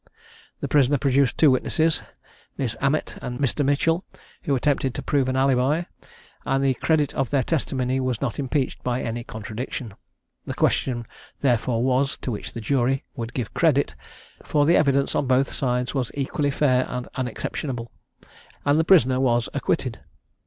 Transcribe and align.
The 0.61 0.67
prisoner 0.67 0.97
produced 0.97 1.37
two 1.37 1.51
witnesses, 1.51 2.01
Miss 2.57 2.75
Amet 2.81 3.19
and 3.21 3.37
Mr. 3.37 3.63
Mitchell, 3.63 4.03
who 4.45 4.55
attempted 4.55 4.95
to 4.95 5.03
prove 5.03 5.29
an 5.29 5.35
alibi, 5.35 5.83
and 6.43 6.63
the 6.63 6.73
credit 6.73 7.13
of 7.13 7.29
their 7.29 7.43
testimony 7.43 7.99
was 7.99 8.19
not 8.19 8.39
impeached 8.39 8.81
by 8.81 9.03
any 9.03 9.23
contradiction. 9.23 9.93
The 10.47 10.55
question 10.55 11.05
therefore 11.41 11.83
was, 11.83 12.17
to 12.23 12.31
which 12.31 12.53
the 12.53 12.61
jury 12.61 13.03
would 13.15 13.35
give 13.35 13.53
credit; 13.53 13.93
for 14.43 14.65
the 14.65 14.75
evidence 14.75 15.13
on 15.13 15.27
both 15.27 15.53
sides 15.53 15.93
was 15.93 16.09
equally 16.15 16.49
fair 16.49 16.87
and 16.89 17.07
unexceptionable, 17.13 17.91
and 18.65 18.79
the 18.79 18.83
prisoner 18.83 19.19
was 19.19 19.49
acquitted. 19.53 19.99